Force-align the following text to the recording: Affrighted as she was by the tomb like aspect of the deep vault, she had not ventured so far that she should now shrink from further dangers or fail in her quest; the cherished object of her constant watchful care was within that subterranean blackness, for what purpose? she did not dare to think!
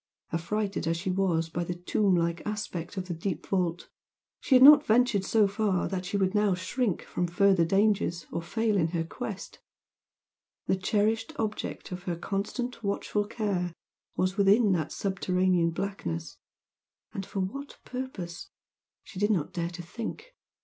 Affrighted 0.33 0.87
as 0.87 0.97
she 0.97 1.11
was 1.11 1.47
by 1.47 1.63
the 1.63 1.75
tomb 1.75 2.15
like 2.15 2.41
aspect 2.43 2.97
of 2.97 3.07
the 3.07 3.13
deep 3.13 3.45
vault, 3.45 3.87
she 4.39 4.55
had 4.55 4.63
not 4.63 4.83
ventured 4.83 5.23
so 5.23 5.47
far 5.47 5.87
that 5.87 6.05
she 6.07 6.17
should 6.17 6.33
now 6.33 6.55
shrink 6.55 7.03
from 7.03 7.27
further 7.27 7.63
dangers 7.63 8.25
or 8.31 8.41
fail 8.41 8.77
in 8.77 8.87
her 8.97 9.03
quest; 9.03 9.59
the 10.65 10.75
cherished 10.75 11.33
object 11.37 11.91
of 11.91 12.01
her 12.05 12.15
constant 12.15 12.83
watchful 12.83 13.27
care 13.27 13.73
was 14.15 14.37
within 14.37 14.71
that 14.71 14.91
subterranean 14.91 15.69
blackness, 15.69 16.37
for 17.21 17.41
what 17.41 17.77
purpose? 17.85 18.49
she 19.03 19.19
did 19.19 19.29
not 19.29 19.53
dare 19.53 19.69
to 19.69 19.83
think! 19.83 20.35